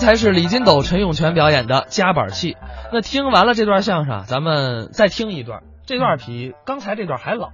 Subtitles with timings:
[0.00, 2.56] 才是李金斗、陈永泉表演的夹板戏。
[2.92, 7.50] 那听完了这段相声，咱们再听一段，这段比刚才这段还老，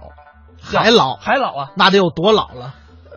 [0.59, 2.73] 还老还老啊，那得有多老了？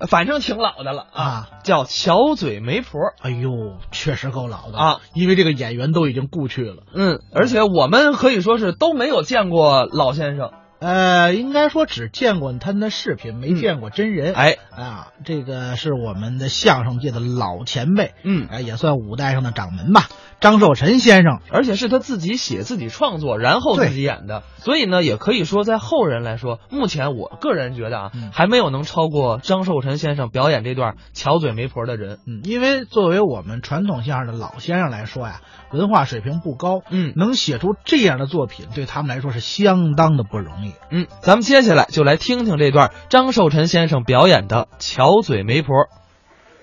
[0.08, 3.00] 反正挺老的了啊，叫巧嘴媒婆。
[3.20, 3.50] 哎呦，
[3.92, 5.00] 确实够老的啊！
[5.14, 6.82] 因为这个演员都已经故去了。
[6.94, 10.52] 嗯，而且我们可以说是都没有见过老先生。
[10.80, 14.34] 呃，应该说只见过他的视频，没见过真人。
[14.34, 14.56] 哎。
[14.70, 20.08] 啊，这个是我们的相声界的老前辈，嗯，哎，也算五代上的掌门吧。
[20.40, 32.20] 张寿臣先生，而且是他自己写、自己创作，然后自己演的，所以呢，也可以说在后人来说，目前我个人觉得啊，嗯、还没有能超过张寿臣先生表演这段巧嘴媒婆的人。
[32.26, 35.42] 嗯，因为作为我们传统相声的老先生来说呀，
[35.72, 40.69] 文化水平不高，嗯，能写出这样的作品，对他们来说是相当的不容易。
[40.90, 45.74] 嗯，咱们接下来就来听听这段张寿臣先生表演的巧嘴媒婆。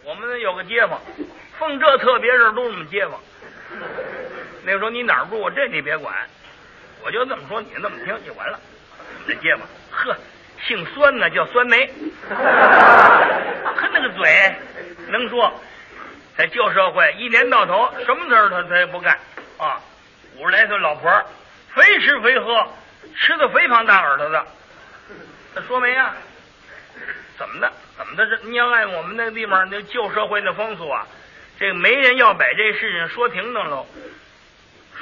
[0.03, 0.99] 我们有个街坊，
[1.59, 3.19] 奉这特别事都是我们街坊。
[4.65, 6.13] 那个时候你哪儿住，这你别管，
[7.05, 8.59] 我就这么说，你那么听就完了。
[9.27, 10.15] 这街坊，呵，
[10.67, 11.85] 姓酸呢，叫酸梅，
[12.29, 12.35] 呵，
[13.93, 14.55] 那个嘴
[15.09, 15.51] 能说，
[16.37, 19.17] 在旧社会一年到头什么事儿他他也不干
[19.57, 19.79] 啊。
[20.39, 21.09] 五十来岁老婆，
[21.73, 22.67] 非吃非喝，
[23.15, 24.45] 吃的肥胖大耳朵的。
[25.55, 26.13] 他说没呀？
[27.37, 27.71] 怎么的？
[27.97, 28.25] 怎么的？
[28.25, 31.07] 这你要按我们那个地方那旧社会的风俗啊，
[31.59, 33.85] 这个媒人要把这事情说停当喽。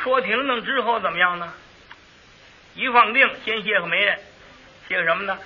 [0.04, 1.54] 说停当之后怎么样呢？
[2.76, 4.20] 一放定，先谢个媒人，
[4.88, 5.38] 谢个什么呢？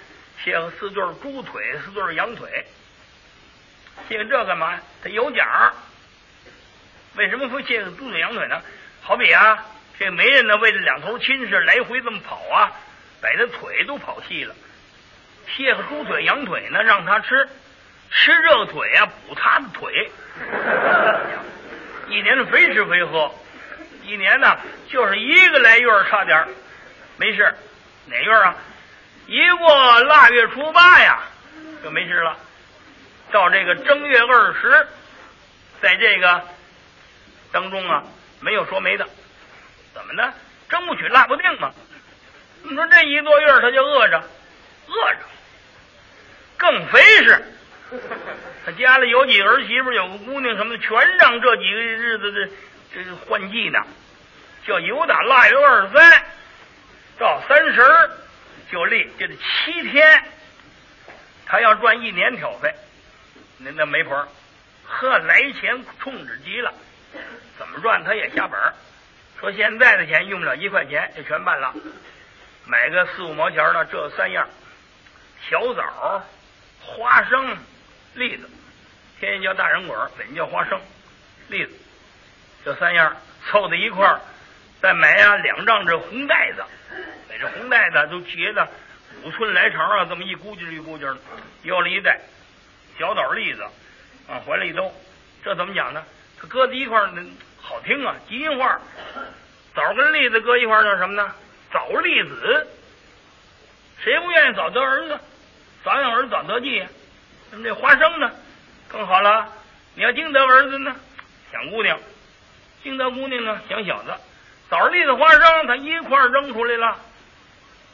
[0.43, 2.65] 谢个四对猪腿，四对羊腿。
[4.07, 4.81] 谢个这干嘛呀？
[5.03, 5.47] 他有奖。
[7.15, 8.61] 为什么会谢个猪腿羊腿呢？
[9.01, 9.63] 好比啊，
[9.99, 12.71] 这媒人呢，为了两头亲事来回这么跑啊，
[13.21, 14.55] 把这腿都跑细了。
[15.57, 17.49] 谢个猪腿羊腿呢，让他吃，
[18.09, 20.09] 吃这个腿啊，补他的腿。
[22.07, 23.29] 一年非吃非喝。
[24.05, 24.57] 一年呢，
[24.89, 26.47] 就是一个来月差点
[27.17, 27.53] 没事。
[28.05, 28.55] 哪月啊？
[29.27, 31.19] 一过腊月初八呀，
[31.83, 32.37] 就没事了。
[33.33, 34.87] 到这个正月二十，
[35.81, 36.41] 在这个
[37.51, 38.05] 当中啊，
[38.39, 39.05] 没有说媒的。
[40.09, 40.33] 怎么呢？
[40.69, 41.71] 蒸不取，腊不定嘛。
[42.63, 44.17] 你说这一多月他就饿着，
[44.87, 45.19] 饿着，
[46.57, 47.43] 更肥是。
[48.65, 52.51] 他家里有几个儿媳妇，有个姑娘什么的，全让这几个日子
[52.91, 53.85] 这这换季呢。
[54.65, 56.25] 叫由打腊月二十三
[57.19, 58.09] 到三十
[58.71, 60.23] 就立，就得七天。
[61.45, 62.73] 他要赚一年挑费，
[63.59, 64.27] 那那媒婆，
[64.87, 66.73] 呵，来钱充实极了。
[67.59, 68.73] 怎么赚他也下本儿
[69.39, 71.73] 说现在的钱用不了一块钱就全办了，
[72.65, 74.47] 买个四五毛钱的这三样：
[75.49, 76.23] 小枣、
[76.81, 77.57] 花生、
[78.15, 78.49] 栗子。
[79.19, 80.79] 天津叫大人果，北京叫花生、
[81.47, 81.71] 栗子，
[82.65, 83.15] 这三样
[83.49, 84.19] 凑在一块儿。
[84.81, 86.63] 再买呀两张这红袋子，
[87.29, 88.67] 买这红袋子都结的
[89.23, 91.17] 五寸来长啊，这么一估计一估计的，
[91.63, 92.19] 要了一袋
[92.97, 93.63] 小枣栗子
[94.27, 94.93] 啊，怀里一兜。
[95.43, 96.03] 这怎么讲呢？
[96.41, 97.09] 它搁在一块儿，
[97.61, 98.79] 好听啊，吉祥话。
[99.75, 101.31] 枣跟栗子搁一块叫什么呢？
[101.71, 102.67] 枣栗子。
[104.03, 105.19] 谁不愿意早得儿子？
[105.83, 106.87] 早养儿子早得计呀。
[107.51, 108.31] 那么这花生呢，
[108.87, 109.47] 更好了。
[109.95, 110.95] 你要净得儿子呢，
[111.51, 111.97] 想姑娘；
[112.83, 114.13] 净得姑娘呢，想小子。
[114.69, 116.95] 枣栗子花生，它一块扔出来了，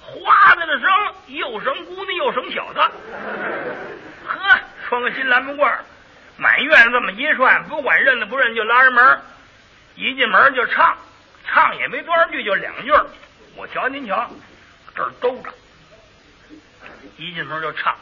[0.01, 0.89] 花在这生，
[1.27, 2.79] 又生姑娘又生小子，
[4.25, 5.73] 呵，穿个新蓝布褂，
[6.37, 9.21] 满院这么一串，不管认得不认就拉人门，
[9.95, 10.97] 一进门就唱，
[11.47, 12.91] 唱也没多少句，就两句。
[13.55, 14.29] 我瞧您瞧，
[14.95, 15.49] 这儿兜着，
[17.17, 17.95] 一进门就唱，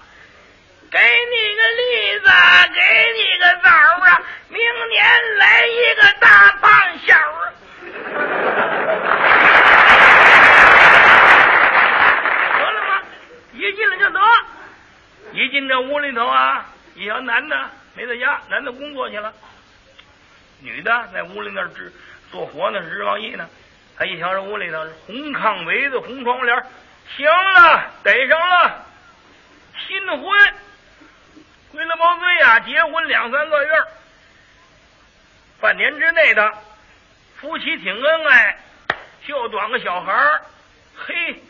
[0.90, 2.26] 给你个栗子，
[2.74, 2.82] 给
[3.14, 4.60] 你个枣啊，明
[4.90, 5.06] 年
[5.38, 7.54] 来一个大胖小啊。
[12.58, 13.02] 得了吗？
[13.54, 14.20] 一进来就得，
[15.34, 16.66] 一进这屋里头啊，
[16.96, 19.32] 一瞧男的没在家，男的工作去了，
[20.62, 21.92] 女的在屋里那儿织
[22.34, 23.48] 做活呢，织毛衣呢。
[23.96, 26.66] 他一瞧这屋里头红炕围子、红窗帘，
[27.16, 28.86] 行了，逮上了，
[29.88, 30.54] 新婚，
[31.72, 33.72] 归了毛岁呀，结婚两三个月，
[35.62, 36.52] 半年之内的
[37.40, 38.58] 夫妻挺恩爱。
[39.26, 40.42] 就短个小孩，
[40.98, 41.42] 嘿，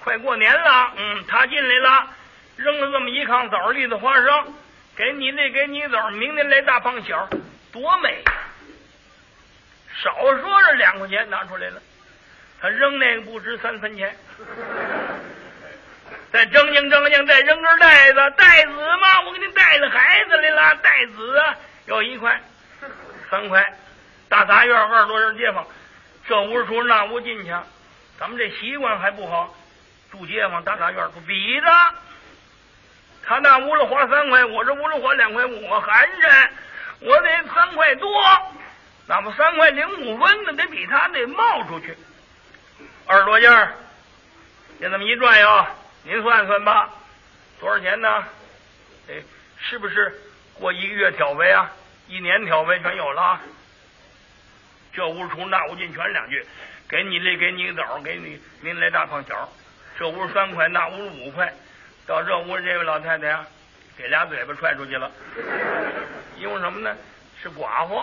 [0.00, 2.06] 快过年了，嗯，他进来了，
[2.56, 4.54] 扔了这么一炕枣栗子花生，
[4.96, 7.28] 给你那给你枣，明年来大胖小，
[7.70, 8.24] 多美！
[10.02, 11.80] 少说是两块钱拿出来了，
[12.60, 14.16] 他扔那个不值三分钱，
[16.32, 19.20] 再正经正经再扔根袋子，带子嘛？
[19.26, 21.56] 我给你带着孩子来了，带子啊，
[21.86, 22.40] 要一块，
[23.30, 23.64] 三块，
[24.28, 25.64] 大杂院二十多人街坊，
[26.26, 27.54] 这屋出那屋进去，
[28.18, 29.54] 咱们这习惯还不好，
[30.10, 31.68] 住街坊大杂院不比的。
[33.24, 36.48] 他那屋里花三块，我这屋里花两块五，我寒碜，
[36.98, 38.10] 我得三块多，
[39.12, 41.94] 咱们三块零五分的得比他得冒出去。
[43.06, 43.74] 二十多件儿，
[44.80, 45.66] 就这么一转悠，
[46.04, 46.88] 您算算吧，
[47.60, 48.08] 多少钱呢？
[49.10, 49.16] 哎，
[49.60, 50.18] 是不是
[50.54, 51.70] 过一个月挑费啊？
[52.08, 53.38] 一年挑费全有了。
[54.94, 56.46] 这屋出那屋进，全是两句。
[56.88, 59.46] 给你这，给你个枣，给你您来大胖小。
[59.98, 61.52] 这屋三块，那屋五块。
[62.06, 63.44] 到这屋这位老太太呀，
[63.94, 65.10] 给俩嘴巴踹出去了。
[66.38, 66.96] 因为什么呢？
[67.42, 68.00] 是寡妇。